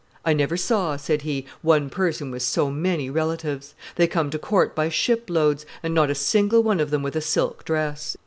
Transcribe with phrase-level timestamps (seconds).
[0.25, 4.73] "I never saw," said he, "one person with so many relatives; they come to court
[4.73, 8.17] by ship loads, and not a single one of them with a silk dress."